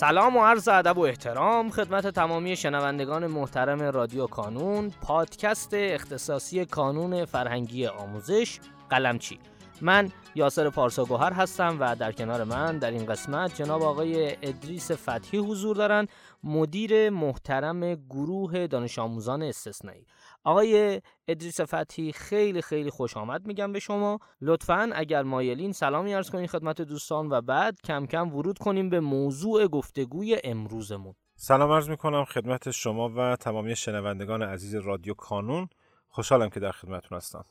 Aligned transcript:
سلام 0.00 0.36
و 0.36 0.44
عرض 0.44 0.68
ادب 0.68 0.98
و 0.98 1.00
احترام 1.00 1.70
خدمت 1.70 2.06
تمامی 2.06 2.56
شنوندگان 2.56 3.26
محترم 3.26 3.82
رادیو 3.82 4.26
کانون 4.26 4.92
پادکست 5.02 5.70
اختصاصی 5.72 6.64
کانون 6.64 7.24
فرهنگی 7.24 7.86
آموزش 7.86 8.58
قلمچی. 8.90 9.38
من 9.80 10.12
یاسر 10.34 10.70
پارساگوهر 10.70 11.32
هستم 11.32 11.76
و 11.80 11.96
در 11.96 12.12
کنار 12.12 12.44
من 12.44 12.78
در 12.78 12.90
این 12.90 13.06
قسمت 13.06 13.54
جناب 13.54 13.82
آقای 13.82 14.36
ادریس 14.42 14.92
فتحی 14.92 15.38
حضور 15.38 15.76
دارند 15.76 16.08
مدیر 16.44 17.10
محترم 17.10 17.94
گروه 17.94 18.66
دانش 18.66 18.98
آموزان 18.98 19.42
استثنایی. 19.42 20.06
آقای 20.44 21.00
ادریس 21.28 21.60
فتحی 21.60 22.12
خیلی 22.12 22.62
خیلی 22.62 22.90
خوش 22.90 23.16
آمد 23.16 23.46
میگم 23.46 23.72
به 23.72 23.80
شما. 23.80 24.18
لطفا 24.40 24.90
اگر 24.94 25.22
مایلین 25.22 25.72
سلامی 25.72 26.14
ارز 26.14 26.30
کنین 26.30 26.46
خدمت 26.46 26.82
دوستان 26.82 27.28
و 27.30 27.40
بعد 27.40 27.78
کم 27.84 28.06
کم 28.06 28.34
ورود 28.34 28.58
کنیم 28.58 28.90
به 28.90 29.00
موضوع 29.00 29.66
گفتگوی 29.66 30.40
امروزمون. 30.44 31.14
سلام 31.36 31.72
عرض 31.72 31.88
می‌کنم 31.88 32.24
خدمت 32.24 32.70
شما 32.70 33.12
و 33.16 33.36
تمامی 33.36 33.76
شنوندگان 33.76 34.42
عزیز 34.42 34.74
رادیو 34.74 35.14
کانون. 35.14 35.68
خوشحالم 36.08 36.50
که 36.50 36.60
در 36.60 36.72
خدمتتون 36.72 37.18
هستم. 37.18 37.44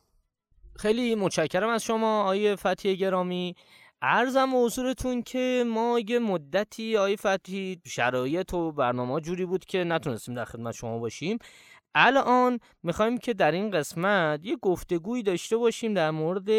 خیلی 0.79 1.15
متشکرم 1.15 1.69
از 1.69 1.83
شما 1.83 2.21
آقای 2.21 2.55
فتحی 2.55 2.97
گرامی. 2.97 3.55
ارزم 4.01 4.53
و 4.55 4.65
حضورتون 4.65 5.21
که 5.21 5.63
ما 5.67 5.99
یه 6.07 6.19
مدتی 6.19 6.97
آقای 6.97 7.15
فتحی 7.15 7.81
شرایط 7.85 8.53
و 8.53 8.71
برنامه 8.71 9.21
جوری 9.21 9.45
بود 9.45 9.65
که 9.65 9.83
نتونستیم 9.83 10.35
در 10.35 10.45
خدمت 10.45 10.75
شما 10.75 10.99
باشیم. 10.99 11.37
الان 11.99 12.59
می‌خوایم 12.83 13.17
که 13.17 13.33
در 13.33 13.51
این 13.51 13.71
قسمت 13.71 14.45
یه 14.45 14.55
گفتگویی 14.55 15.23
داشته 15.23 15.57
باشیم 15.57 15.93
در 15.93 16.11
مورد 16.11 16.49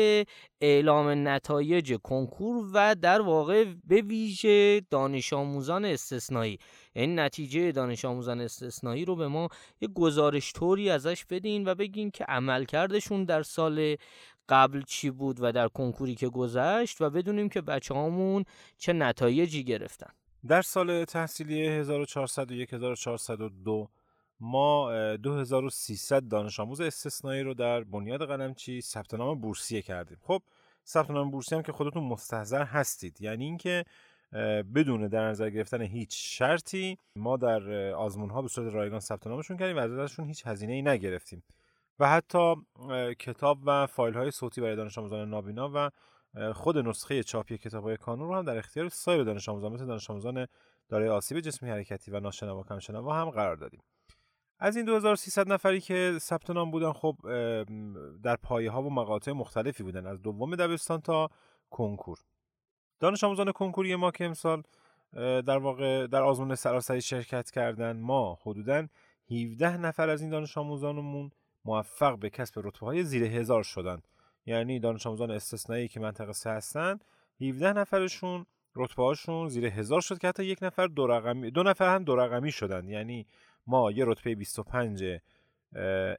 اعلام 0.60 1.28
نتایج 1.28 1.96
کنکور 2.02 2.70
و 2.74 2.94
در 2.94 3.20
واقع 3.20 3.64
به 3.84 4.02
ویژه 4.02 4.80
دانش 4.90 5.32
آموزان 5.32 5.84
استثنایی. 5.84 6.58
این 6.92 7.18
نتیجه 7.18 7.72
دانش 7.72 8.04
آموزان 8.04 8.40
استثنایی 8.40 9.04
رو 9.04 9.16
به 9.16 9.28
ما 9.28 9.48
یه 9.80 9.88
گزارش 9.88 10.52
طوری 10.52 10.90
ازش 10.90 11.24
بدین 11.24 11.68
و 11.68 11.74
بگین 11.74 12.10
که 12.10 12.24
عملکردشون 12.24 13.24
در 13.24 13.42
سال 13.42 13.96
قبل 14.48 14.82
چی 14.82 15.10
بود 15.10 15.36
و 15.40 15.52
در 15.52 15.68
کنکوری 15.68 16.14
که 16.14 16.28
گذشت 16.28 17.00
و 17.00 17.10
بدونیم 17.10 17.48
که 17.48 17.60
بچه 17.60 17.94
هامون 17.94 18.44
چه 18.78 18.92
نتایجی 18.92 19.64
گرفتن. 19.64 20.10
در 20.46 20.62
سال 20.62 21.04
تحصیلی 21.04 21.66
1401 21.66 22.72
1402 22.74 23.88
ما 24.40 24.90
2300 25.16 26.28
دانش 26.28 26.60
آموز 26.60 26.80
استثنایی 26.80 27.42
رو 27.42 27.54
در 27.54 27.84
بنیاد 27.84 28.26
قلمچی 28.26 28.80
ثبت 28.80 29.14
نام 29.14 29.40
بورسیه 29.40 29.82
کردیم. 29.82 30.18
خب 30.22 30.42
ثبت 30.86 31.10
نام 31.10 31.30
بورسیه 31.30 31.58
هم 31.58 31.62
که 31.62 31.72
خودتون 31.72 32.04
مستحضر 32.04 32.64
هستید. 32.64 33.20
یعنی 33.20 33.44
اینکه 33.44 33.84
بدون 34.74 35.08
در 35.08 35.28
نظر 35.28 35.50
گرفتن 35.50 35.82
هیچ 35.82 36.38
شرطی 36.38 36.98
ما 37.16 37.36
در 37.36 37.92
آزمون 37.92 38.30
ها 38.30 38.42
به 38.42 38.48
صورت 38.48 38.74
رایگان 38.74 39.00
ثبت 39.00 39.26
نامشون 39.26 39.56
کردیم 39.56 39.76
و 39.76 40.00
ازشون 40.00 40.26
هیچ 40.26 40.46
هزینه 40.46 40.72
ای 40.72 40.82
نگرفتیم. 40.82 41.42
و 41.98 42.08
حتی 42.08 42.54
کتاب 43.18 43.58
و 43.64 43.86
فایل 43.86 44.14
های 44.14 44.30
صوتی 44.30 44.60
برای 44.60 44.76
دانش 44.76 44.98
آموزان 44.98 45.30
نابینا 45.30 45.70
و 45.74 45.90
خود 46.52 46.78
نسخه 46.78 47.22
چاپی 47.22 47.58
کتاب 47.58 47.84
های 47.84 47.96
کانون 47.96 48.28
رو 48.28 48.36
هم 48.36 48.44
در 48.44 48.58
اختیار 48.58 48.88
سایر 48.88 49.24
دانش 49.24 49.48
آموزان 49.48 49.72
مثل 49.72 49.86
دانش 49.86 50.10
آموزان 50.10 50.46
دارای 50.88 51.08
آسیب 51.08 51.40
جسمی 51.40 51.70
حرکتی 51.70 52.10
و 52.10 52.20
ناشنوا 52.20 52.62
کمشنوا 52.62 53.14
هم 53.14 53.30
قرار 53.30 53.56
دادیم. 53.56 53.80
از 54.60 54.76
این 54.76 54.84
2300 54.84 55.52
نفری 55.52 55.80
که 55.80 56.16
ثبت 56.18 56.50
نام 56.50 56.70
بودن 56.70 56.92
خب 56.92 57.16
در 58.22 58.36
پایه 58.36 58.70
ها 58.70 58.82
و 58.82 58.90
مقاطع 58.90 59.32
مختلفی 59.32 59.82
بودن 59.82 60.06
از 60.06 60.22
دوم 60.22 60.56
دبستان 60.56 61.00
تا 61.00 61.28
کنکور. 61.70 62.18
دانش 63.00 63.24
آموزان 63.24 63.52
کنکوری 63.52 63.96
ما 63.96 64.10
که 64.10 64.24
امسال 64.24 64.62
در 65.46 65.58
واقع 65.58 66.06
در 66.06 66.22
آزمون 66.22 66.54
سراسری 66.54 67.00
شرکت 67.00 67.50
کردن 67.50 68.00
ما 68.00 68.38
حدودا 68.42 68.86
17 69.30 69.76
نفر 69.76 70.08
از 70.08 70.20
این 70.20 70.30
دانش 70.30 70.58
آموزانمون 70.58 71.30
موفق 71.64 72.18
به 72.18 72.30
کسب 72.30 72.60
رتبه 72.64 72.86
های 72.86 73.04
زیر 73.04 73.22
هزار 73.24 73.62
شدن. 73.62 74.02
یعنی 74.46 74.80
دانش 74.80 75.06
آموزان 75.06 75.30
استثنایی 75.30 75.88
که 75.88 76.00
منطقه 76.00 76.32
سه 76.32 76.50
هستن 76.50 76.98
17 77.40 77.72
نفرشون 77.72 78.46
رتبه 78.76 79.02
هاشون 79.02 79.48
زیر 79.48 79.66
هزار 79.66 80.00
شد 80.00 80.18
که 80.18 80.28
حتی 80.28 80.44
یک 80.44 80.58
نفر 80.62 80.86
دو 80.86 81.06
رقمی 81.06 81.50
دو 81.50 81.62
نفر 81.62 81.94
هم 81.94 82.04
دو 82.04 82.16
رقمی 82.16 82.52
شدن. 82.52 82.88
یعنی 82.88 83.26
ما 83.68 83.90
یه 83.90 84.04
رتبه 84.04 84.34
25 84.34 85.04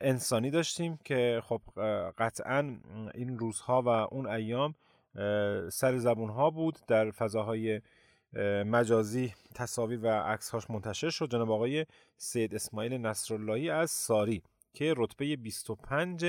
انسانی 0.02 0.50
داشتیم 0.50 1.00
که 1.06 1.42
خب 1.44 1.62
قطعا 2.18 2.78
این 3.14 3.40
روزها 3.40 3.82
و 3.82 3.88
اون 3.88 4.28
ایام 4.28 4.76
سر 5.70 5.98
زبون 5.98 6.30
ها 6.30 6.50
بود. 6.50 6.80
در 6.88 7.12
فضاهای 7.12 7.82
مجازی 8.66 9.34
تصاویر 9.56 10.00
و 10.04 10.08
عکس 10.08 10.50
هاش 10.50 10.70
منتشر 10.70 11.10
شد. 11.10 11.32
جناب 11.32 11.52
آقای 11.52 11.86
سید 12.18 12.56
اسماعیل 12.56 12.94
نصراللهی 12.94 13.70
از 13.70 13.92
ساری 13.92 14.44
که 14.74 14.94
رتبه 14.98 15.36
25 15.36 16.26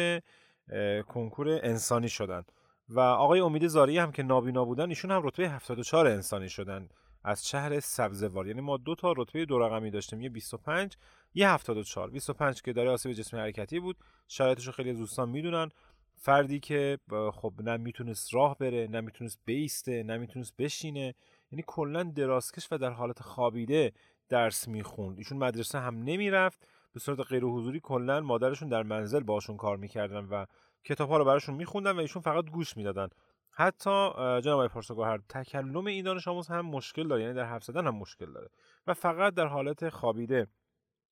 کنکور 1.08 1.48
انسانی 1.62 2.08
شدن. 2.08 2.42
و 2.88 3.00
آقای 3.00 3.41
امید 3.41 3.66
زاری 3.66 3.98
هم 3.98 4.12
که 4.12 4.22
نابینا 4.22 4.64
بودن 4.64 4.88
ایشون 4.88 5.10
هم 5.10 5.22
رتبه 5.26 5.48
74 5.48 6.06
انسانی 6.06 6.48
شدن. 6.48 6.88
از 7.25 7.48
شهر 7.48 7.81
سبزوار. 7.81 8.47
یعنی 8.47 8.60
ما 8.60 8.76
دو 8.76 8.94
تا 8.94 9.12
رتبه 9.16 9.44
دو 9.44 9.58
رقمی 9.58 9.91
داشتیم 9.91 10.20
یه 10.20 10.28
25 10.28 10.97
یه 11.34 11.50
74 11.50 12.10
25 12.10 12.62
که 12.62 12.72
داره 12.72 12.91
آسیب 12.91 13.12
جسمی 13.12 13.41
حرکتی 13.41 13.81
بود. 13.81 13.97
شرایطش 14.28 14.66
رو 14.66 14.72
خیلی 14.72 14.91
از 14.91 14.98
دوستان 14.98 15.28
می‌دونن. 15.28 15.69
فردی 16.16 16.60
که 16.60 16.98
خب 17.32 17.53
نه 17.60 17.76
می‌تونست 17.76 18.34
راه 18.34 18.58
بره 18.58 18.88
نه 18.91 19.00
می‌تونست 19.00 19.38
بیسته 19.44 20.03
نه 20.03 20.19
می‌تونست 20.19 20.56
بشینه. 20.58 21.14
یعنی 21.53 21.64
کلا 21.66 22.03
درازکش 22.03 22.69
و 22.70 22.78
در 22.78 22.91
حالت 22.91 23.22
خوابیده 23.22 23.92
درس 24.28 24.69
می‌خوند. 24.69 25.19
ایشون 25.19 25.38
مدرسه 25.38 25.78
هم 25.78 26.02
نمی‌رفت. 26.02 26.66
به 26.92 27.00
صورت 27.00 27.20
غیر 27.20 27.44
حضوری 27.44 27.81
کلا 27.81 28.20
مادرشون 28.20 28.69
در 28.69 28.82
منزل 28.82 29.22
باشون 29.22 29.56
کار 29.56 29.76
می‌کردن 29.76 30.25
و 30.25 30.47
کتاب 30.84 31.08
ها 31.08 31.16
رو 31.16 31.25
براشون 31.25 31.54
میخوندن 31.54 31.92
و 31.92 31.98
ایشون 31.98 32.22
فقط 32.22 32.50
گوش 32.50 32.76
می‌دادن. 32.76 33.08
حتی 33.50 34.12
جناب 34.41 34.71
آقای 34.91 35.19
تکلم 35.28 35.87
این 35.87 36.05
دانش 36.05 36.28
آموز 36.28 36.49
هم 36.49 36.66
مشکل 36.66 37.09
داره 37.09 37.22
یعنی 37.22 37.34
در 37.34 37.44
حرف 37.44 37.65
زدن 37.65 37.87
هم 37.87 37.94
مشکل 37.94 38.33
داره 38.33 38.50
و 38.87 38.94
فقط 38.94 39.34
در 39.34 39.47
حالت 39.47 39.88
خوابیده 39.88 40.47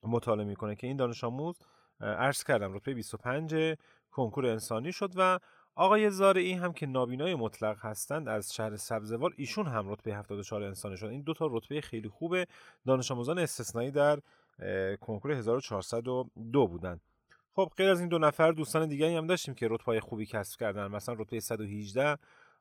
مطالعه 0.02 0.46
می‌کنه 0.46 0.76
که 0.76 0.86
این 0.86 0.96
دانش 0.96 1.24
آموز 1.24 1.58
عرض 2.00 2.44
کردم 2.44 2.72
رتبه 2.72 2.94
25 2.94 3.76
کنکور 4.10 4.46
انسانی 4.46 4.92
شد 4.92 5.12
و 5.16 5.38
آقای 5.74 6.10
زارعی 6.10 6.52
هم 6.52 6.72
که 6.72 6.86
نابینای 6.86 7.34
مطلق 7.34 7.78
هستند 7.84 8.28
از 8.28 8.54
شهر 8.54 8.76
سبزوار 8.76 9.34
ایشون 9.36 9.66
هم 9.66 9.92
رتبه 9.92 10.14
74 10.14 10.62
انسانی 10.62 10.96
شد. 10.96 11.06
این 11.06 11.22
دو 11.22 11.34
تا 11.34 11.48
رتبه 11.50 11.80
خیلی 11.80 12.08
خوب 12.08 12.36
دانش 12.86 13.10
آموزان 13.10 13.38
استثنایی 13.38 13.90
در 13.90 14.20
کنکور 15.00 15.32
1402 15.32 16.66
بودند. 16.66 17.00
خب 17.58 17.72
غیر 17.76 17.90
از 17.90 18.00
این 18.00 18.08
دو 18.08 18.18
نفر 18.18 18.52
دوستان 18.52 18.88
دیگری 18.88 19.16
هم 19.16 19.26
داشتیم 19.26 19.54
که 19.54 19.68
رتبه 19.70 20.00
خوبی 20.00 20.26
کسب 20.26 20.60
کردن. 20.60 20.86
مثلا 20.86 21.14
رتبه 21.18 21.40
118 21.40 22.18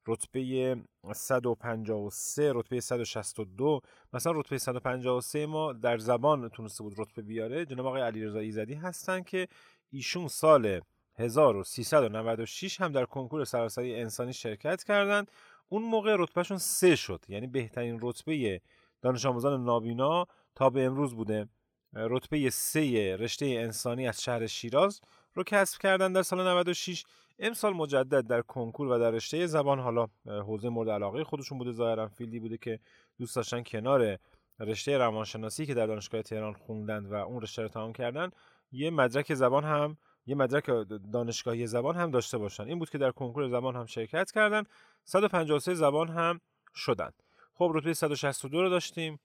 رتبه 0.07 0.75
153 1.13 2.51
رتبه 2.55 2.79
162 2.79 3.81
مثلا 4.13 4.31
رتبه 4.35 4.57
153 4.57 5.45
ما 5.45 5.73
در 5.73 5.97
زبان 5.97 6.49
تونسته 6.49 6.83
بود 6.83 6.93
رتبه 6.97 7.21
بیاره. 7.21 7.65
جناب 7.65 7.85
آقای 7.85 8.01
علیرضا 8.01 8.39
ایزدی 8.39 8.73
هستن 8.73 9.23
که 9.23 9.47
ایشون 9.89 10.27
سال 10.27 10.81
1396 11.15 12.81
هم 12.81 12.91
در 12.91 13.05
کنکور 13.05 13.43
سراسری 13.43 13.95
انسانی 13.95 14.33
شرکت 14.33 14.83
کردند 14.83 15.31
اون 15.69 15.83
موقع 15.83 16.15
رتبهشون 16.19 16.57
سه 16.57 16.95
شد. 16.95 17.25
یعنی 17.27 17.47
بهترین 17.47 17.99
رتبه 18.01 18.61
دانش 19.01 19.25
آموزان 19.25 19.63
نابینا 19.63 20.25
تا 20.55 20.69
به 20.69 20.85
امروز 20.85 21.15
بوده. 21.15 21.47
رتبه 21.93 22.49
سه 22.49 23.15
رشته 23.15 23.45
انسانی 23.45 24.07
از 24.07 24.23
شهر 24.23 24.47
شیراز 24.47 25.01
رو 25.33 25.43
کسب 25.43 25.81
کردن 25.81 26.13
در 26.13 26.21
سال 26.21 26.47
96 26.47 27.05
امسال 27.39 27.73
مجدد 27.73 28.27
در 28.27 28.41
کنکور 28.41 28.87
و 28.87 28.99
در 28.99 29.11
رشته 29.11 29.45
زبان 29.45 29.79
حالا 29.79 30.07
حوزه 30.25 30.69
مورد 30.69 30.89
علاقه 30.89 31.23
خودشون 31.23 31.57
بوده. 31.57 31.71
ظاهرا 31.71 32.07
فیلدی 32.07 32.39
بوده 32.39 32.57
که 32.57 32.79
دوست 33.17 33.35
داشتن 33.35 33.63
کنار 33.63 34.17
رشته 34.59 34.97
روانشناسی 34.97 35.65
که 35.65 35.73
در 35.73 35.87
دانشگاه 35.87 36.21
تهران 36.21 36.53
خوندن 36.53 37.05
و 37.05 37.13
اون 37.13 37.41
رشته 37.41 37.61
رو 37.61 37.67
تمام 37.67 37.93
کردن 37.93 38.31
یه 38.71 38.89
مدرک 38.89 39.33
زبان 39.33 39.63
هم 39.63 39.97
یه 40.25 40.35
مدرک 40.35 40.65
دانشگاهی 41.13 41.67
زبان 41.67 41.95
هم 41.95 42.11
داشته 42.11 42.37
باشن. 42.37 42.63
این 42.63 42.79
بود 42.79 42.89
که 42.89 42.97
در 42.97 43.11
کنکور 43.11 43.47
زبان 43.47 43.75
هم 43.75 43.85
شرکت 43.85 44.31
کردن. 44.31 44.63
153 45.05 45.73
زبان 45.73 46.09
هم 46.09 46.41
شدن. 46.75 47.11
خب 47.53 47.71
رتبه 47.75 47.93
162 47.93 48.61
رو 48.61 48.69
داشتیم. 48.69 49.19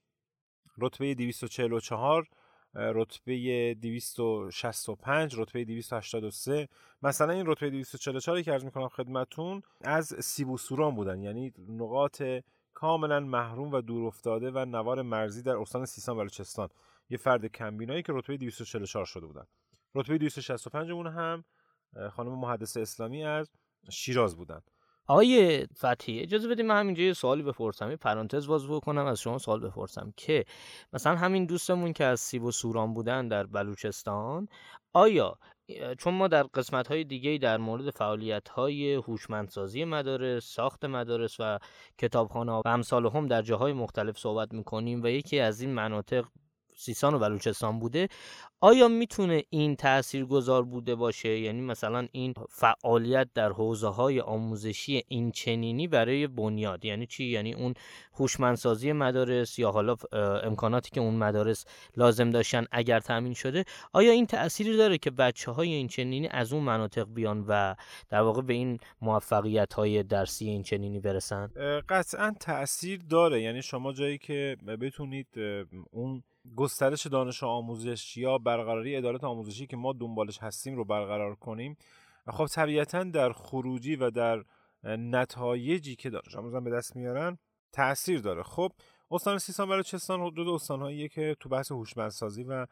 رتبه 0.78 1.14
244 1.14 2.28
رتبه 2.74 3.74
265 3.74 5.34
رتبه 5.38 5.64
283 5.64 6.68
مثلا 7.02 7.32
این 7.32 7.46
رتبه 7.46 7.70
244 7.70 8.42
که 8.42 8.52
عرض 8.52 8.64
می‌کنم 8.64 8.88
خدمتون 8.88 9.62
از 9.80 10.06
سیب 10.06 10.56
سوران 10.56 10.94
بودن. 10.94 11.22
یعنی 11.22 11.52
نقاط 11.68 12.22
کاملا 12.74 13.20
محروم 13.20 13.72
و 13.72 13.80
دور 13.80 14.06
افتاده 14.06 14.50
و 14.50 14.64
نوار 14.64 15.02
مرزی 15.02 15.42
در 15.42 15.56
استان 15.56 15.86
سیستان 15.86 16.16
و 16.16 16.18
بلوچستان 16.18 16.68
یه 17.10 17.18
فرد 17.18 17.46
کمبینایی 17.46 18.02
که 18.02 18.12
رتبه 18.12 18.36
244 18.36 19.04
شده 19.04 19.26
بودن. 19.26 19.44
رتبه 19.94 20.18
265 20.18 20.90
مون 20.90 21.06
هم 21.06 21.44
خانم 22.10 22.38
محدث 22.38 22.76
اسلامی 22.76 23.24
از 23.24 23.50
شیراز 23.90 24.36
بودن. 24.36 24.60
آیه 25.12 25.68
فتحی 25.78 26.20
اجازه 26.20 26.48
بدیم 26.48 26.66
من 26.66 26.80
همینجا 26.80 27.02
یه 27.02 27.12
سوالی 27.12 27.42
بپرسم 27.42 27.90
یه 27.90 27.96
پرانتز 27.96 28.46
باز 28.46 28.68
بکنم 28.68 29.06
از 29.06 29.20
شما 29.20 29.38
سوال 29.38 29.60
بپرسم 29.60 30.12
که 30.16 30.44
مثلا 30.92 31.16
همین 31.16 31.46
دوستمون 31.46 31.92
که 31.92 32.04
از 32.04 32.20
سیب 32.20 32.44
و 32.44 32.50
سوران 32.50 32.94
بودن 32.94 33.28
در 33.28 33.46
بلوچستان 33.46 34.48
آیا 34.92 35.38
چون 35.98 36.14
ما 36.14 36.28
در 36.28 36.42
قسمت 36.42 36.88
های 36.88 37.04
دیگه 37.04 37.38
در 37.38 37.58
مورد 37.58 37.90
فعالیت 37.90 38.48
های 38.48 38.94
هوشمندسازی 38.94 39.84
مدارس، 39.84 40.44
ساخت 40.44 40.84
مدارس 40.84 41.36
و 41.40 41.58
کتابخانه 41.98 42.52
و 42.52 42.62
امثال 42.64 43.06
هم 43.06 43.26
در 43.26 43.42
جاهای 43.42 43.72
مختلف 43.72 44.18
صحبت 44.18 44.52
می‌کنیم 44.54 45.02
و 45.02 45.06
یکی 45.06 45.40
از 45.40 45.60
این 45.60 45.70
مناطق 45.70 46.24
سیستان 46.76 47.14
و 47.14 47.18
بلوچستان 47.18 47.78
بوده 47.78 48.08
آیا 48.60 48.88
می‌تونه 48.88 49.44
این 49.50 49.76
تأثیر 49.76 50.24
گذار 50.24 50.62
بوده 50.62 50.94
باشه؟ 50.94 51.38
یعنی 51.38 51.60
مثلا 51.60 52.08
این 52.12 52.34
فعالیت 52.50 53.28
در 53.34 53.52
حوزه 53.52 53.88
های 53.88 54.20
آموزشی 54.20 55.02
این 55.08 55.30
چنینی 55.30 55.88
برای 55.88 56.26
بنیاد 56.26 56.84
یعنی 56.84 57.06
چی؟ 57.06 57.24
یعنی 57.24 57.54
اون 57.54 57.74
هوشمندسازی 58.14 58.92
مدارس 58.92 59.58
یا 59.58 59.70
حالا 59.70 59.96
امکاناتی 60.42 60.90
که 60.90 61.00
اون 61.00 61.14
مدارس 61.14 61.64
لازم 61.96 62.30
داشتن 62.30 62.66
اگر 62.72 63.00
تامین 63.00 63.34
شده 63.34 63.64
آیا 63.92 64.12
این 64.12 64.26
تأثیری 64.26 64.76
داره 64.76 64.98
که 64.98 65.10
بچه 65.10 65.50
های 65.50 65.72
این 65.72 65.88
چنینی 65.88 66.28
از 66.28 66.52
اون 66.52 66.62
مناطق 66.62 67.06
بیان 67.14 67.44
و 67.48 67.74
در 68.08 68.20
واقع 68.20 68.42
به 68.42 68.54
این 68.54 68.78
موفقیت 69.00 69.74
های 69.74 70.02
درسی 70.02 70.48
این 70.48 70.62
چنینی 70.62 71.00
برسن؟ 71.00 71.50
قطعا 71.88 72.34
تاثیر 72.40 73.00
داره. 73.10 73.42
یعنی 73.42 73.62
شما 73.62 73.92
جایی 73.92 74.18
که 74.18 74.56
بتونید 74.80 75.28
اون 75.90 76.22
گسترش 76.56 77.06
دانش 77.06 77.42
آموزش 77.42 78.16
یا 78.16 78.38
برقراری 78.38 78.96
عدالت 78.96 79.24
آموزشی 79.24 79.66
که 79.66 79.76
ما 79.76 79.92
دنبالش 79.92 80.38
هستیم 80.38 80.76
رو 80.76 80.84
برقرار 80.84 81.34
کنیم. 81.34 81.76
خب 82.26 82.46
طبیعتا 82.46 83.04
در 83.04 83.32
خروجی 83.32 83.96
و 83.96 84.10
در 84.10 84.44
نتایجی 84.84 85.96
که 85.96 86.10
دانش 86.10 86.36
آموزان 86.36 86.64
به 86.64 86.70
دست 86.70 86.96
میارن 86.96 87.38
تاثیر 87.72 88.20
داره. 88.20 88.42
خب 88.42 88.72
استان 89.10 89.38
سیستان 89.38 89.68
بلوچستان 89.68 90.20
حدود 90.20 90.48
استانهاییه 90.48 91.08
که 91.08 91.36
تو 91.40 91.48
بحث 91.48 91.72
هوشمندسازی 91.72 92.44
و 92.44 92.66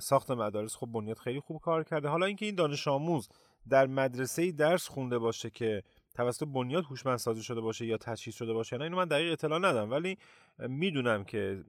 ساخت 0.00 0.30
مدارس 0.30 0.76
خب 0.76 0.86
بنیاد 0.86 1.18
خیلی 1.18 1.40
خوب 1.40 1.60
کار 1.60 1.84
کرده. 1.84 2.08
حالا 2.08 2.26
اینکه 2.26 2.46
این 2.46 2.54
دانش 2.54 2.88
آموز 2.88 3.28
در 3.68 3.86
مدرسه 3.86 4.52
درس 4.52 4.88
خونده 4.88 5.18
باشه 5.18 5.50
که 5.50 5.82
توسط 6.14 6.46
بنیاد 6.46 6.84
هوشمندسازی 6.84 7.42
شده 7.42 7.60
باشه 7.60 7.86
یا 7.86 7.96
تجهیز 7.96 8.34
شده 8.34 8.52
باشه 8.52 8.76
نه 8.76 8.84
اینو 8.84 8.96
من 8.96 9.04
دقیق 9.04 9.32
اطلاع 9.32 9.58
ندم. 9.58 9.90
ولی 9.90 10.18
می‌دونم 10.58 11.24
که 11.24 11.64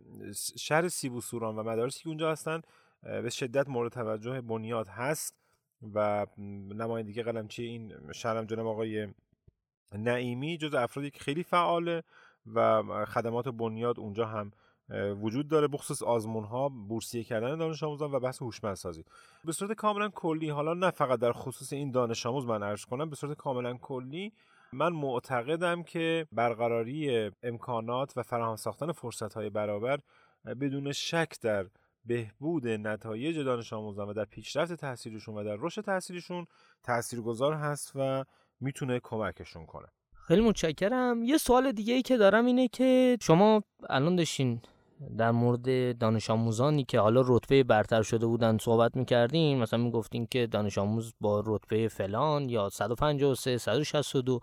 شهر 0.57 0.87
سیبو 0.87 1.21
سوران 1.21 1.55
و 1.55 1.63
مدارسی 1.63 2.03
که 2.03 2.09
اونجا 2.09 2.31
هستن 2.31 2.61
به 3.03 3.29
شدت 3.29 3.69
مورد 3.69 3.91
توجه 3.91 4.41
بنیاد 4.41 4.87
هست 4.87 5.35
و 5.93 6.27
نمایندگی 6.75 7.23
قلمچی 7.23 7.63
این 7.63 7.93
شهرم 8.13 8.45
جناب 8.45 8.67
آقای 8.67 9.07
نعیمی 9.91 10.57
جز 10.57 10.73
افرادی 10.73 11.11
که 11.11 11.19
خیلی 11.19 11.43
فعاله 11.43 12.03
و 12.53 12.83
خدمات 13.05 13.47
بنیاد 13.47 13.99
اونجا 13.99 14.25
هم 14.25 14.51
وجود 15.21 15.47
داره 15.47 15.67
بخصوص 15.67 16.03
آزمون 16.03 16.43
ها 16.43 16.69
بورسیه 16.69 17.23
کردن 17.23 17.57
دانش 17.57 17.83
آموزان 17.83 18.11
و 18.11 18.19
بحث 18.19 18.41
هوشمندسازی. 18.41 19.05
به 19.45 19.51
صورت 19.51 19.71
کاملا 19.71 20.09
کلی 20.09 20.49
حالا 20.49 20.73
نه 20.73 20.91
فقط 20.91 21.19
در 21.19 21.31
خصوص 21.31 21.73
این 21.73 21.91
دانش 21.91 22.25
آموز 22.25 22.45
من 22.45 22.63
عرض 22.63 22.85
کنم 22.85 23.09
به 23.09 23.15
صورت 23.15 23.37
کاملا 23.37 23.73
کلی 23.73 24.33
من 24.73 24.89
معتقدم 24.89 25.83
که 25.83 26.27
برقراری 26.31 27.31
امکانات 27.43 28.17
و 28.17 28.23
فراهم 28.23 28.55
ساختن 28.55 28.91
فرصت 28.91 29.33
های 29.33 29.49
برابر 29.49 29.99
بدون 30.45 30.91
شک 30.91 31.41
در 31.41 31.65
بهبود 32.05 32.67
نتایج 32.67 33.39
دانش 33.39 33.73
آموزان 33.73 34.09
و 34.09 34.13
در 34.13 34.25
پیشرفت 34.25 34.73
تحصیلشون 34.73 35.35
و 35.35 35.43
در 35.43 35.55
رشد 35.59 35.81
تحصیلشون 35.81 36.47
تاثیرگذار 36.83 37.53
هست 37.53 37.91
و 37.95 38.23
می‌تونه 38.59 38.99
کمکشون 39.03 39.65
کنه. 39.65 39.87
خیلی 40.27 40.41
متشکرم. 40.41 41.23
یه 41.23 41.37
سوال 41.37 41.71
دیگه 41.71 41.93
ای 41.93 42.01
که 42.01 42.17
دارم 42.17 42.45
اینه 42.45 42.67
که 42.67 43.17
شما 43.21 43.63
الان 43.89 44.15
داشتین 44.15 44.61
در 45.17 45.31
مورد 45.31 45.97
دانش 45.97 46.29
آموزانی 46.29 46.83
که 46.83 46.99
حالا 46.99 47.23
رتبه 47.25 47.63
برتر 47.63 48.01
شده 48.01 48.25
بودن 48.25 48.57
صحبت 48.57 48.95
می‌کردیم 48.95 49.59
مثلا 49.59 49.79
می‌گفتین 49.79 50.27
که 50.31 50.47
دانش 50.47 50.77
آموز 50.77 51.13
با 51.21 51.43
رتبه 51.45 51.87
فلان 51.87 52.49
یا 52.49 52.69
153 52.69 53.57
162 53.57 54.39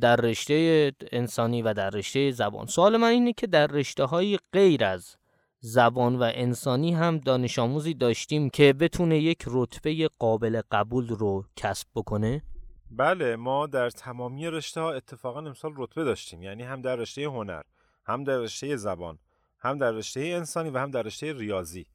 در 0.00 0.16
رشته 0.16 0.92
انسانی 1.12 1.62
و 1.62 1.74
در 1.74 1.90
رشته 1.90 2.30
زبان. 2.30 2.66
سوال 2.66 2.96
من 2.96 3.08
اینه 3.08 3.32
که 3.32 3.46
در 3.46 3.66
رشته 3.66 4.04
های 4.04 4.38
غیر 4.52 4.84
از 4.84 5.16
زبان 5.60 6.16
و 6.16 6.30
انسانی 6.34 6.94
هم 6.94 7.18
دانش 7.18 7.58
آموزی 7.58 7.94
داشتیم 7.94 8.50
که 8.50 8.72
بتونه 8.72 9.18
یک 9.18 9.44
رتبه 9.46 10.08
قابل 10.18 10.60
قبول 10.70 11.08
رو 11.08 11.44
کسب 11.56 11.88
بکنه؟ 11.94 12.42
بله 12.90 13.36
ما 13.36 13.66
در 13.66 13.90
تمامی 13.90 14.46
رشته 14.46 14.80
ها 14.80 14.92
اتفاقا 14.92 15.40
امسال 15.40 15.72
رتبه 15.76 16.04
داشتیم 16.04 16.42
یعنی 16.42 16.62
هم 16.62 16.82
در 16.82 16.96
رشته 16.96 17.22
هنر 17.22 17.62
هم 18.04 18.24
در 18.24 18.38
رشته 18.38 18.76
زبان. 18.76 19.18
هم 19.58 19.78
در 19.78 19.90
رشته 19.90 20.20
انسانی 20.20 20.70
و 20.70 20.78
هم 20.78 20.90
در 20.90 21.02
رشته 21.02 21.32
ریاضی. 21.32 21.86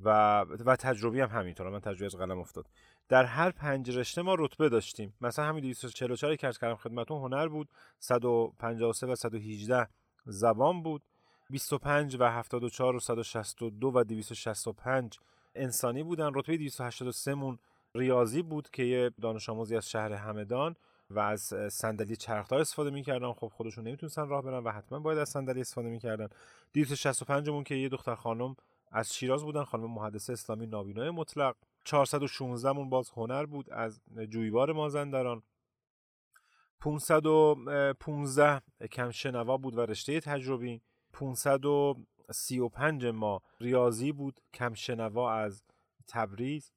و 0.00 0.40
و 0.40 0.76
تجربی 0.76 1.20
هم 1.20 1.28
همینطور. 1.28 1.70
من 1.70 1.80
تجربه 1.80 2.06
از 2.06 2.16
قلم 2.16 2.38
افتاد. 2.38 2.66
در 3.08 3.24
هر 3.24 3.50
پنج 3.50 3.98
رشته 3.98 4.22
ما 4.22 4.34
رتبه 4.38 4.68
داشتیم. 4.68 5.14
مثلا 5.20 5.44
همین 5.44 5.62
244 5.62 6.36
که 6.36 6.50
کردم 6.52 6.74
خدمتون 6.74 7.18
هنر 7.18 7.48
بود. 7.48 7.68
153 7.98 9.06
و 9.06 9.14
118 9.14 9.88
زبان 10.26 10.82
بود. 10.82 11.02
25 11.50 12.16
و 12.20 12.30
74 12.30 12.96
و 12.96 13.00
162 13.00 13.92
و 13.94 14.04
265 14.04 15.18
انسانی 15.54 16.02
بودن. 16.02 16.30
رتبه 16.34 16.56
283 16.56 17.34
مون 17.34 17.58
ریاضی 17.94 18.42
بود 18.42 18.70
که 18.70 18.82
یه 18.82 19.10
دانش 19.20 19.48
آموزی 19.48 19.76
از 19.76 19.90
شهر 19.90 20.12
همدان. 20.12 20.76
و 21.14 21.18
از 21.18 21.54
صندلی 21.70 22.16
چرخدار 22.16 22.60
استفاده 22.60 22.90
می‌کردن 22.90 23.32
خب 23.32 23.52
خودشون 23.54 23.86
نمی‌تونستن 23.86 24.28
راه 24.28 24.42
برن 24.42 24.64
و 24.64 24.70
حتما 24.70 24.98
باید 24.98 25.18
از 25.18 25.28
صندلی 25.28 25.60
استفاده 25.60 25.88
می‌کردن. 25.88 26.28
265 26.72 27.50
مون 27.50 27.64
که 27.64 27.74
یه 27.74 27.88
دختر 27.88 28.14
خانم 28.14 28.56
از 28.90 29.14
شیراز 29.14 29.42
بودن 29.42 29.64
خانم 29.64 29.90
محدثه 29.90 30.32
اسلامی 30.32 30.66
نابینای 30.66 31.10
مطلق. 31.10 31.56
416 31.84 32.72
مون 32.72 32.90
باز 32.90 33.10
هنر 33.10 33.46
بود 33.46 33.70
از 33.70 34.00
جویبار 34.28 34.72
مازندران. 34.72 35.42
515 36.80 38.62
کم 38.90 39.10
شنوا 39.10 39.56
بود 39.56 39.74
و 39.74 39.80
رشته 39.80 40.20
تجربی. 40.20 40.82
535 41.12 43.06
ما 43.06 43.42
ریاضی 43.60 44.12
بود 44.12 44.40
کم 44.54 44.74
شنوا 44.74 45.32
از 45.32 45.62
تبریز 46.08 46.72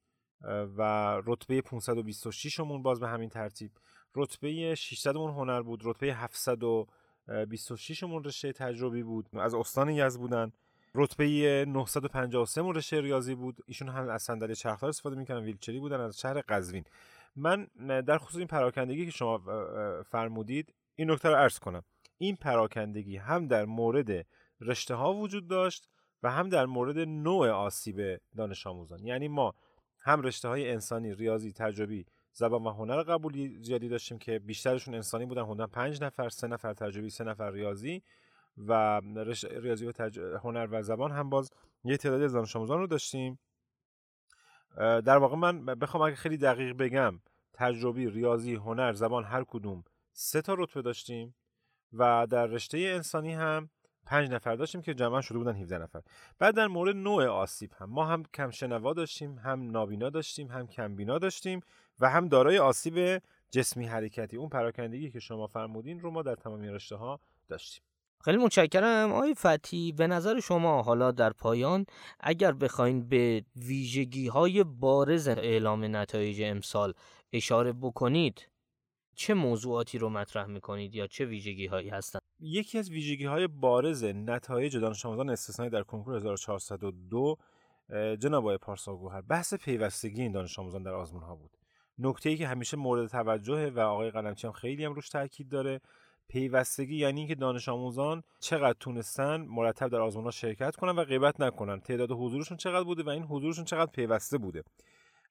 و 0.77 0.81
رتبه 1.25 1.61
526 1.61 2.59
مون 2.59 2.83
باز 2.83 2.99
به 2.99 3.07
همین 3.07 3.29
ترتیب. 3.29 3.71
رتبه 4.15 4.75
600 4.75 5.15
مون 5.15 5.31
هنر 5.31 5.61
بود 5.61 5.81
رتبه 5.83 6.13
726 6.13 8.03
مون 8.03 8.23
رشته 8.23 8.53
تجربی 8.53 9.03
بود. 9.03 9.29
از 9.33 9.53
استان 9.53 9.89
یزد 9.89 10.19
بودن. 10.19 10.51
رتبه 10.95 11.65
953 11.67 12.61
مون 12.61 12.75
رشته 12.75 13.01
ریاضی 13.01 13.35
بود. 13.35 13.57
ایشون 13.65 13.89
هم 13.89 14.09
از 14.09 14.23
صندلی 14.23 14.55
چرخدار 14.55 14.89
استفاده 14.89 15.15
می‌کنن 15.15 15.43
ویلچری 15.43 15.79
بودن 15.79 15.99
از 15.99 16.19
شهر 16.19 16.41
قزوین. 16.41 16.83
من 17.35 17.67
در 17.85 18.17
خصوص 18.17 18.37
این 18.37 18.47
پراکندگی 18.47 19.05
که 19.05 19.11
شما 19.11 19.41
فرمودید 20.03 20.73
این 20.95 21.11
نکته 21.11 21.29
رو 21.29 21.35
عرض 21.35 21.59
کنم. 21.59 21.83
این 22.17 22.35
پراکندگی 22.35 23.17
هم 23.17 23.47
در 23.47 23.65
مورد 23.65 24.25
رشته 24.61 24.95
ها 24.95 25.13
وجود 25.13 25.47
داشت 25.47 25.89
و 26.23 26.31
هم 26.31 26.49
در 26.49 26.65
مورد 26.65 26.97
نوع 26.97 27.49
آسیب 27.49 28.21
دانش 28.37 28.67
آموزان. 28.67 29.05
یعنی 29.05 29.27
ما 29.27 29.55
هم 29.99 30.21
رشته 30.21 30.47
های 30.47 30.71
انسانی 30.71 31.13
ریاضی 31.13 31.51
تجربی 31.51 32.05
زبان 32.37 32.63
و 32.63 32.69
هنر 32.69 33.03
قبولی 33.03 33.57
زیادی 33.61 33.89
داشتیم 33.89 34.17
که 34.17 34.39
بیشترشون 34.39 34.95
انسانی 34.95 35.25
بودن 35.25 35.43
حدودا 35.43 35.67
پنج 35.67 36.03
نفر 36.03 36.29
سه 36.29 36.47
نفر 36.47 36.73
تجربی 36.73 37.09
سه 37.09 37.23
نفر 37.23 37.51
ریاضی 37.51 38.03
و 38.57 39.01
ریاضی 39.61 39.85
و 39.85 39.93
هنر 40.43 40.67
و 40.71 40.81
زبان 40.81 41.11
هم 41.11 41.29
باز 41.29 41.51
یه 41.83 41.97
تعدادی 41.97 42.23
از 42.23 42.33
دانش 42.33 42.55
آموزان 42.55 42.79
رو 42.79 42.87
داشتیم. 42.87 43.39
در 44.77 45.17
واقع 45.17 45.35
من 45.35 45.65
بخوام 45.65 46.03
اگه 46.03 46.15
خیلی 46.15 46.37
دقیق 46.37 46.77
بگم 46.77 47.19
تجربی 47.53 48.09
ریاضی 48.09 48.55
هنر 48.55 48.93
زبان 48.93 49.23
هر 49.23 49.43
کدوم 49.43 49.83
سه 50.13 50.41
تا 50.41 50.53
رتبه 50.53 50.81
داشتیم 50.81 51.35
و 51.93 52.27
در 52.29 52.45
رشته 52.45 52.77
انسانی 52.77 53.33
هم 53.33 53.69
پنج 54.05 54.29
نفر 54.29 54.55
داشتیم 54.55 54.81
که 54.81 54.93
جمعا 54.93 55.21
شده 55.21 55.37
بودن 55.37 55.55
17 55.55 55.77
نفر. 55.77 56.01
بعد 56.39 56.55
در 56.55 56.67
مورد 56.67 56.95
نوع 56.95 57.25
آسیب 57.25 57.71
هم. 57.77 57.89
ما 57.89 58.05
هم 58.05 58.23
کم 58.23 58.49
شنوا 58.49 58.93
داشتیم 58.93 59.37
هم 59.37 59.71
نابینا 59.71 60.09
داشتیم 60.09 60.47
هم 60.47 60.67
کم 60.67 60.95
بینا 60.95 61.19
داشتیم. 61.19 61.61
و 61.99 62.09
هم 62.09 62.27
دارای 62.27 62.57
آسیب 62.57 63.21
جسمی 63.51 63.85
حرکتی. 63.85 64.37
اون 64.37 64.49
پراکندگی 64.49 65.11
که 65.11 65.19
شما 65.19 65.47
فرمودین 65.47 65.99
رو 65.99 66.11
ما 66.11 66.21
در 66.21 66.35
تمامی 66.35 66.67
رشته 66.67 66.95
ها 66.95 67.19
داشتیم. 67.47 67.83
خیلی 68.25 68.37
متشکرم. 68.37 69.11
آقای 69.11 69.33
فتی 69.33 69.91
به 69.91 70.07
نظر 70.07 70.39
شما 70.39 70.81
حالا 70.81 71.11
در 71.11 71.33
پایان 71.33 71.85
اگر 72.19 72.51
بخواین 72.51 73.09
به 73.09 73.43
ویژگی 73.55 74.27
های 74.27 74.63
بارز 74.63 75.27
اعلام 75.27 75.95
نتایج 75.95 76.41
امسال 76.41 76.93
اشاره 77.33 77.73
بکنید 77.73 78.49
چه 79.15 79.33
موضوعاتی 79.33 79.97
رو 79.97 80.09
مطرح 80.09 80.45
می‌کنید 80.45 80.95
یا 80.95 81.07
چه 81.07 81.25
ویژگی 81.25 81.65
هایی 81.65 81.89
هستند 81.89 82.21
یکی 82.39 82.79
از 82.79 82.89
ویژگی 82.89 83.25
های 83.25 83.47
بارز 83.47 84.03
نتایج 84.03 84.77
دانش 84.77 85.05
آموزان 85.05 85.29
استثنایی 85.29 85.71
در 85.71 85.83
کنکور 85.83 86.15
1402 86.15 87.37
جناب 88.19 88.43
آقای 88.43 88.57
پارسا 88.57 88.95
گوهر 88.95 89.21
بحث 89.21 89.53
پیوستگی 89.53 90.21
این 90.21 90.31
دانش 90.31 90.59
آموزان 90.59 90.83
در 90.83 90.93
آزمون 90.93 91.23
ها 91.23 91.35
بود. 91.35 91.57
نکته 91.99 92.35
که 92.35 92.47
همیشه 92.47 92.77
مورد 92.77 93.07
توجهه 93.07 93.71
و 93.75 93.79
آقای 93.79 94.11
قلمچی 94.11 94.47
هم 94.47 94.53
خیلی 94.53 94.85
هم 94.85 94.93
روش 94.93 95.09
تاکید 95.09 95.49
داره. 95.49 95.81
پیوستگی 96.27 96.95
یعنی 96.95 97.19
اینکه 97.19 97.35
دانش 97.35 97.69
آموزان 97.69 98.23
چقدر 98.39 98.77
تونستن 98.79 99.45
مرتب 99.49 99.87
در 99.87 100.01
آزمون 100.01 100.25
ها 100.25 100.31
شرکت 100.31 100.75
کنن 100.75 100.95
و 100.95 101.03
غیبت 101.03 101.41
نکنن. 101.41 101.79
تعداد 101.79 102.11
حضورشون 102.11 102.57
چقدر 102.57 102.83
بوده 102.83 103.03
و 103.03 103.09
این 103.09 103.23
حضورشون 103.23 103.65
چقدر 103.65 103.91
پیوسته 103.91 104.37
بوده. 104.37 104.63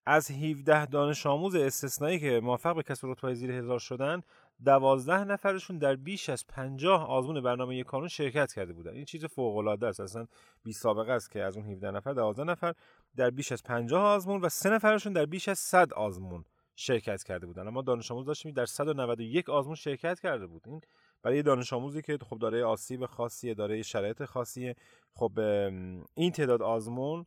از 0.07 0.31
17 0.31 0.87
دانش 0.87 1.27
آموز 1.27 1.55
استثنایی 1.55 2.21
که 2.21 2.41
موفق 2.43 2.77
به 2.77 2.83
کسب 2.83 3.07
رتبه 3.07 3.35
زیر 3.35 3.51
هزار 3.51 3.79
شدن 3.79 4.23
دوازده 4.65 5.25
نفرشون 5.25 5.79
در 5.79 5.97
بیش 5.97 6.29
از 6.29 6.47
50 6.47 7.11
آزمون 7.11 7.41
برنامه 7.41 7.77
یک 7.77 7.87
کانون 7.87 8.09
شرکت 8.09 8.53
کرده 8.53 8.73
بودن. 8.73 8.93
این 8.93 9.05
چیز 9.05 9.25
فوق 9.25 9.57
العاده 9.57 9.87
است. 9.87 10.01
اصلا 10.01 10.27
بی 10.65 10.73
سابقه 10.73 11.13
است 11.13 11.31
که 11.31 11.43
از 11.43 11.57
اون 11.57 11.67
17 11.67 11.91
نفر 11.91 12.13
12 12.13 12.45
نفر 12.45 12.75
در 13.17 13.31
بیش 13.31 13.53
از 13.53 13.63
50 13.63 14.03
آزمون 14.03 14.41
و 14.41 14.49
سه 14.49 14.71
نفرشون 14.71 15.13
در 15.13 15.27
بیش 15.27 15.49
از 15.49 15.59
100 15.59 15.93
آزمون. 15.93 16.45
شرکت 16.77 17.23
کرده 17.23 17.47
بودن. 17.47 17.67
اما 17.67 17.83
دانش 17.83 18.11
آموز 18.11 18.27
داشتیم 18.27 18.53
در 18.53 18.67
191 18.67 19.51
آزمون 19.51 19.75
شرکت 19.75 20.21
کرده 20.21 20.47
بود. 20.47 20.63
این 20.67 20.81
برای 21.23 21.43
دانش 21.43 21.73
آموزی 21.73 22.03
که 22.03 22.19
خب 22.31 22.39
دارای 22.39 22.63
آسیب 22.63 23.07
خاصیه 23.07 23.55
دارای 23.55 23.85
شرایط 23.85 24.25
خاصیه 24.25 24.77
خب 25.15 25.39
این 26.15 26.33
تعداد 26.33 26.63
آزمون 26.63 27.27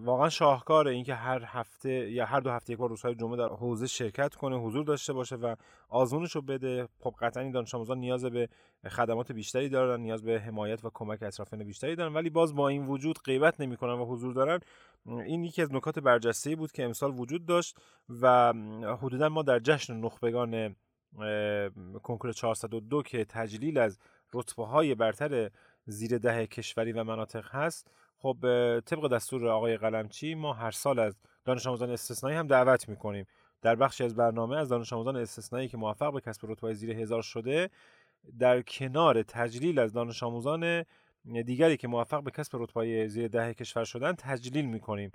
واقعا 0.00 0.28
شاهکاره 0.28 0.90
اینکه 0.90 1.14
هر 1.14 1.44
هفته 1.46 2.10
یا 2.10 2.26
هر 2.26 2.40
دو 2.40 2.50
هفته 2.50 2.72
یک 2.72 2.78
بار 2.78 2.88
روزهای 2.88 3.14
جمعه 3.14 3.36
در 3.36 3.48
حوزه 3.48 3.86
شرکت 3.86 4.34
کنه 4.34 4.56
حضور 4.56 4.84
داشته 4.84 5.12
باشه 5.12 5.36
و 5.36 5.54
آزمونش 5.88 6.32
رو 6.32 6.42
بده. 6.42 6.88
خب 7.00 7.14
قطعا 7.20 7.42
این 7.42 7.52
دانش 7.52 7.74
آموزان 7.74 7.98
نیاز 7.98 8.24
به 8.24 8.48
خدمات 8.88 9.32
بیشتری 9.32 9.68
دارن 9.68 10.00
نیاز 10.00 10.22
به 10.22 10.40
حمایت 10.40 10.84
و 10.84 10.90
کمک 10.94 11.22
اطرافیان 11.22 11.64
بیشتری 11.64 11.96
دارن 11.96 12.14
ولی 12.14 12.30
باز 12.30 12.54
با 12.54 12.68
این 12.68 12.86
وجود 12.86 13.18
غیبت 13.24 13.60
نمی‌کنن 13.60 13.92
و 13.92 14.04
حضور 14.04 14.34
دارن. 14.34 14.60
این 15.06 15.44
یکی 15.44 15.62
از 15.62 15.74
نکات 15.74 15.98
برجسته 15.98 16.56
بود 16.56 16.72
که 16.72 16.84
امسال 16.84 17.18
وجود 17.18 17.46
داشت 17.46 17.78
و 18.20 18.52
حدودا 19.02 19.28
ما 19.28 19.42
در 19.42 19.58
جشن 19.58 19.96
نخبگان 19.96 20.76
کنکور 22.02 22.32
402 22.32 23.02
که 23.02 23.24
تجلیل 23.24 23.78
از 23.78 23.98
رتبه 24.34 24.66
های 24.66 24.94
برتر 24.94 25.50
زیر 25.86 26.18
ده 26.18 26.46
کشوری 26.46 26.92
و 26.92 27.04
مناطق 27.04 27.48
هست 27.50 27.90
خب 28.24 28.36
طبق 28.80 29.08
دستور 29.08 29.48
آقای 29.48 29.76
قلمچی 29.76 30.34
ما 30.34 30.52
هر 30.52 30.70
سال 30.70 30.98
از 30.98 31.16
دانش 31.44 31.66
آموزان 31.66 31.90
استثنایی 31.90 32.36
هم 32.36 32.46
دعوت 32.46 32.88
می‌کنیم. 32.88 33.26
در 33.62 33.74
بخشی 33.74 34.04
از 34.04 34.14
برنامه 34.16 34.56
از 34.56 34.68
دانش 34.68 34.92
آموزان 34.92 35.16
استثنایی 35.16 35.68
که 35.68 35.76
موفق 35.76 36.12
به 36.12 36.20
کسب 36.20 36.50
رتبه 36.50 36.74
زیر 36.74 36.90
هزار 36.90 37.22
شده 37.22 37.70
در 38.38 38.62
کنار 38.62 39.22
تجلیل 39.22 39.78
از 39.78 39.92
دانش 39.92 40.22
آموزان 40.22 40.84
دیگری 41.44 41.76
که 41.76 41.88
موفق 41.88 42.22
به 42.22 42.30
کسب 42.30 42.62
رتبه 42.62 43.08
زیر 43.08 43.28
ده 43.28 43.54
کشور 43.54 43.84
شدن 43.84 44.12
تجلیل 44.12 44.64
می‌کنیم. 44.64 45.12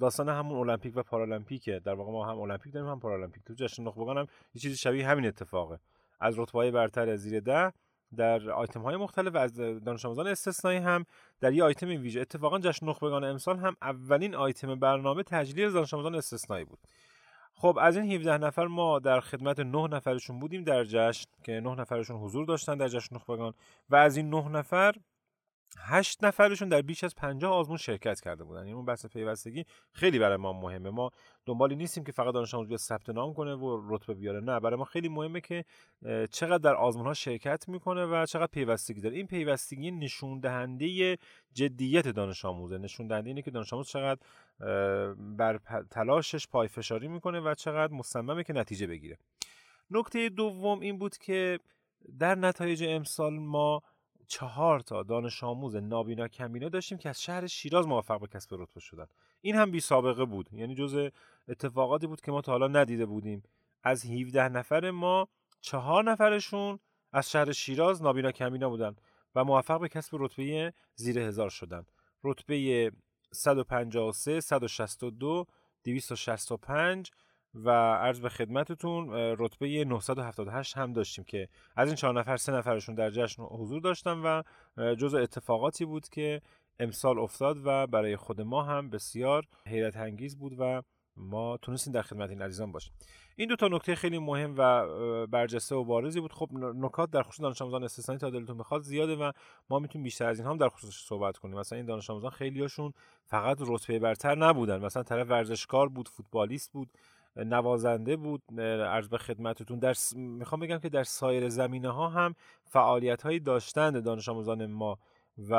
داستان 0.00 0.28
همون 0.28 0.58
المپیک 0.58 0.96
و 0.96 1.02
پارالمپیکه. 1.02 1.80
در 1.84 1.94
واقع 1.94 2.12
ما 2.12 2.26
هم 2.26 2.40
المپیک 2.40 2.72
داریم 2.72 2.88
هم 2.88 3.00
پارالمپیک. 3.00 3.44
تو 3.44 3.54
جشن 3.54 3.82
نخبگان 3.82 4.18
هم 4.18 4.26
یه 4.54 4.60
چیزی 4.60 4.76
شبیه 4.76 5.08
همین 5.08 5.26
اتفاقه. 5.26 5.78
از 6.20 6.38
رتبه 6.38 6.70
برتر 6.70 7.16
زیر 7.16 7.40
ده 7.40 7.72
در 8.16 8.50
آیتم 8.50 8.80
های 8.82 8.96
مختلف 8.96 9.34
و 9.34 9.38
از 9.38 9.54
دانش 9.56 10.04
آموزان 10.04 10.26
استثنایی 10.26 10.78
هم 10.78 11.06
در 11.40 11.52
یه 11.52 11.64
آیتم 11.64 11.88
ویژه. 11.88 12.20
اتفاقا 12.20 12.58
جشن 12.58 12.86
نخبگان 12.86 13.24
امسال 13.24 13.58
هم 13.58 13.76
اولین 13.82 14.34
آیتم 14.34 14.74
برنامه 14.74 15.22
تجلیل 15.22 15.70
دانش 15.72 15.94
آموزان 15.94 16.14
استثنایی 16.14 16.64
بود. 16.64 16.78
خب 17.54 17.78
از 17.80 17.96
این 17.96 18.12
17 18.12 18.38
نفر 18.38 18.66
ما 18.66 18.98
در 18.98 19.20
خدمت 19.20 19.60
9 19.60 19.88
نفرشون 19.88 20.38
بودیم 20.38 20.64
در 20.64 20.84
جشن 20.84 21.26
که 21.44 21.60
9 21.60 21.74
نفرشون 21.74 22.16
حضور 22.16 22.46
داشتن 22.46 22.76
در 22.76 22.88
جشن 22.88 23.16
نخبگان 23.16 23.54
و 23.90 23.96
از 23.96 24.16
این 24.16 24.30
9 24.30 24.48
نفر 24.48 24.94
هشت 25.78 26.24
نفرشون 26.24 26.68
در 26.68 26.82
بیش 26.82 27.04
از 27.04 27.14
50 27.14 27.52
آزمون 27.52 27.76
شرکت 27.76 28.20
کرده 28.20 28.44
بودن. 28.44 28.58
این 28.58 28.66
یعنی 28.66 28.76
اون 28.76 28.84
بحث 28.84 29.06
پیوستگی 29.06 29.64
خیلی 29.92 30.18
برای 30.18 30.36
ما 30.36 30.52
مهمه. 30.52 30.90
ما 30.90 31.10
دنبالی 31.46 31.76
نیستیم 31.76 32.04
که 32.04 32.12
فقط 32.12 32.34
دانش 32.34 32.54
آموز 32.54 32.82
ثبت 32.82 33.10
نام 33.10 33.34
کنه 33.34 33.54
و 33.54 33.94
رتبه 33.94 34.14
بیاره. 34.14 34.40
نه 34.40 34.60
برای 34.60 34.76
ما 34.76 34.84
خیلی 34.84 35.08
مهمه 35.08 35.40
که 35.40 35.64
چقدر 36.30 36.58
در 36.58 36.74
آزمون 36.74 37.06
ها 37.06 37.14
شرکت 37.14 37.68
می‌کنه 37.68 38.06
و 38.06 38.26
چقدر 38.26 38.46
پیوستگی 38.52 39.00
داره. 39.00 39.16
این 39.16 39.26
پیوستگی 39.26 39.90
نشون 39.90 40.40
دهنده 40.40 41.18
جدیت 41.52 42.08
دانش 42.08 42.44
آموزه. 42.44 42.78
نشون 42.78 43.06
دهنده 43.06 43.28
اینه 43.28 43.42
که 43.42 43.50
دانش 43.50 43.72
آموز 43.72 43.88
چقدر 43.88 44.20
بر 45.14 45.60
تلاشش 45.90 46.48
پای 46.48 46.68
فشاری 46.68 47.08
می‌کنه 47.08 47.40
و 47.40 47.54
چقدر 47.54 47.92
مصممه 47.92 48.44
که 48.44 48.52
نتیجه 48.52 48.86
بگیره. 48.86 49.18
نکته 49.90 50.28
دوم 50.28 50.80
این 50.80 50.98
بود 50.98 51.18
که 51.18 51.58
در 52.18 52.34
نتایج 52.34 52.84
امسال 52.88 53.38
ما 53.38 53.82
چهار 54.28 54.80
تا 54.80 55.02
دانش 55.02 55.44
آموز 55.44 55.76
نابینا 55.76 56.28
کمینا 56.28 56.68
داشتیم 56.68 56.98
که 56.98 57.08
از 57.08 57.22
شهر 57.22 57.46
شیراز 57.46 57.86
موفق 57.86 58.20
به 58.20 58.26
کسب 58.26 58.54
رتبه 58.54 58.80
شدن. 58.80 59.06
این 59.40 59.54
هم 59.54 59.70
بی 59.70 59.80
سابقه 59.80 60.24
بود. 60.24 60.52
یعنی 60.52 60.74
جز 60.74 61.10
اتفاقاتی 61.48 62.06
بود 62.06 62.20
که 62.20 62.32
ما 62.32 62.40
تا 62.40 62.52
حالا 62.52 62.68
ندیده 62.68 63.06
بودیم. 63.06 63.42
از 63.82 64.06
17 64.06 64.48
نفر 64.48 64.90
ما 64.90 65.28
چهار 65.60 66.04
نفرشون 66.04 66.78
از 67.12 67.30
شهر 67.30 67.52
شیراز 67.52 68.02
نابینا 68.02 68.32
کمینا 68.32 68.68
بودن 68.68 68.96
و 69.34 69.44
موفق 69.44 69.80
به 69.80 69.88
کسب 69.88 70.16
رتبه 70.20 70.72
زیر 70.94 71.18
هزار 71.18 71.50
شدن. 71.50 71.86
رتبه 72.24 72.92
153 73.32 74.40
162 74.40 75.46
265 75.84 77.10
و 77.64 77.70
عرض 77.94 78.20
به 78.20 78.28
خدمتتون 78.28 79.10
رتبه 79.12 79.84
978 79.84 80.76
هم 80.76 80.92
داشتیم 80.92 81.24
که 81.24 81.48
از 81.76 81.88
این 81.88 81.96
چهار 81.96 82.14
نفر 82.20 82.36
سه 82.36 82.52
نفرشون 82.52 82.94
در 82.94 83.10
جشن 83.10 83.42
حضور 83.42 83.80
داشتن 83.80 84.18
و 84.18 84.42
جز 84.94 85.14
اتفاقاتی 85.14 85.84
بود 85.84 86.08
که 86.08 86.40
امسال 86.80 87.18
افتاد 87.18 87.56
و 87.64 87.86
برای 87.86 88.16
خود 88.16 88.40
ما 88.40 88.62
هم 88.62 88.90
بسیار 88.90 89.44
حیرت 89.66 89.96
انگیز 89.96 90.38
بود 90.38 90.52
و 90.58 90.82
ما 91.16 91.56
تونستیم 91.56 91.92
در 91.92 92.02
خدمت 92.02 92.30
این 92.30 92.42
عزیزان 92.42 92.72
باشیم. 92.72 92.92
این 93.36 93.48
دو 93.48 93.56
تا 93.56 93.68
نکته 93.68 93.94
خیلی 93.94 94.18
مهم 94.18 94.54
و 94.58 94.86
برجسته 95.26 95.74
و 95.74 95.84
بارزی 95.84 96.20
بود. 96.20 96.32
خب 96.32 96.48
نکات 96.52 97.10
در 97.10 97.22
خصوص 97.22 97.40
دانش 97.40 97.62
آموزان 97.62 97.84
استثنایی 97.84 98.18
تا 98.18 98.30
دلتون 98.30 98.58
بخواد 98.58 98.82
زیاده 98.82 99.16
و 99.16 99.32
ما 99.70 99.78
می‌تونیم 99.78 100.04
بیشتر 100.04 100.26
از 100.26 100.38
این 100.38 100.48
هم 100.48 100.56
در 100.56 100.68
خصوصش 100.68 101.04
صحبت 101.04 101.36
کنیم. 101.36 101.58
مثلا 101.58 101.76
این 101.76 101.86
دانش 101.86 102.10
آموزان 102.10 102.30
خیلیاشون 102.30 102.92
فقط 103.24 103.58
رتبه 103.60 103.98
برتر 103.98 104.34
نبودن. 104.34 104.84
مثلا 104.84 105.02
طرف 105.02 105.30
ورزشکار 105.30 105.88
بود 105.88 106.08
فوتبالیست 106.08 106.72
بود. 106.72 106.88
نوازنده 107.36 108.16
بود 108.16 108.60
عرض 108.60 109.08
به 109.08 109.18
خدمتتون. 109.18 109.78
در 109.78 109.94
می‌خوام 110.14 110.60
بگم 110.60 110.78
که 110.78 110.88
در 110.88 111.04
سایر 111.04 111.48
زمینه 111.48 111.90
ها 111.90 112.08
هم 112.08 112.34
فعالیت 112.64 113.22
هایی 113.22 113.40
داشتند 113.40 114.04
دانش 114.04 114.28
آموزان 114.28 114.66
ما 114.66 114.98
و 115.48 115.54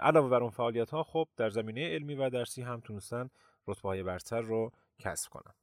علاوه 0.00 0.28
بر 0.28 0.42
اون 0.42 0.50
فعالیت 0.50 0.90
ها 0.90 1.02
خب 1.02 1.28
در 1.36 1.50
زمینه 1.50 1.88
علمی 1.88 2.14
و 2.14 2.30
درسی 2.30 2.62
هم 2.62 2.80
تونستن 2.80 3.30
رتبه 3.66 3.88
های 3.88 4.02
برتر 4.02 4.40
رو 4.40 4.72
کسب 4.98 5.30
کنن. 5.30 5.57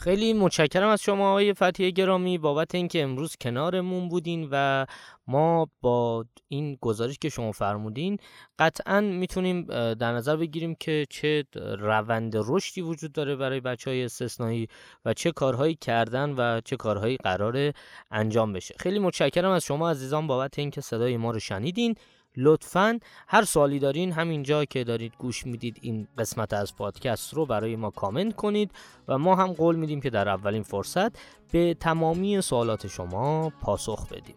خیلی 0.00 0.32
متشکرم 0.32 0.88
از 0.88 1.02
شما 1.02 1.30
آقای 1.30 1.54
فتیه 1.54 1.90
گرامی. 1.90 2.38
بابت 2.38 2.74
اینکه 2.74 3.02
امروز 3.02 3.36
کنارمون 3.40 4.08
بودین 4.08 4.48
و 4.50 4.86
ما 5.26 5.68
با 5.80 6.24
این 6.48 6.78
گزارش 6.80 7.18
که 7.18 7.28
شما 7.28 7.52
فرمودین 7.52 8.16
قطعا 8.58 9.00
می‌تونیم 9.00 9.62
در 9.94 10.12
نظر 10.12 10.36
بگیریم 10.36 10.74
که 10.74 11.06
چه 11.10 11.44
روند 11.78 12.32
رشدی 12.36 12.80
وجود 12.80 13.12
داره 13.12 13.36
برای 13.36 13.60
بچه 13.60 13.90
های 13.90 14.04
استثنایی 14.04 14.68
و 15.04 15.14
چه 15.14 15.32
کارهایی 15.32 15.74
کردن 15.74 16.30
و 16.30 16.60
چه 16.60 16.76
کارهایی 16.76 17.16
قرار 17.16 17.72
انجام 18.10 18.52
بشه. 18.52 18.74
خیلی 18.78 18.98
متشکرم 18.98 19.50
از 19.50 19.64
شما 19.64 19.90
عزیزان 19.90 20.26
بابت 20.26 20.58
اینکه 20.58 20.80
صدای 20.80 21.16
ما 21.16 21.30
رو 21.30 21.38
شنیدین. 21.38 21.94
لطفا 22.36 22.98
هر 23.28 23.44
سوالی 23.44 23.78
دارین 23.78 24.12
همینجا 24.12 24.64
که 24.64 24.84
دارید 24.84 25.12
گوش 25.18 25.46
می‌دید 25.46 25.78
این 25.80 26.08
قسمت 26.18 26.52
از 26.52 26.76
پادکست 26.76 27.34
رو 27.34 27.46
برای 27.46 27.76
ما 27.76 27.90
کامنت 27.90 28.36
کنید 28.36 28.70
و 29.08 29.18
ما 29.18 29.36
هم 29.36 29.52
قول 29.52 29.76
میدیم 29.76 30.00
که 30.00 30.10
در 30.10 30.28
اولین 30.28 30.62
فرصت 30.62 31.18
به 31.52 31.74
تمامی 31.74 32.40
سوالات 32.40 32.86
شما 32.86 33.52
پاسخ 33.60 34.08
بدیم. 34.08 34.36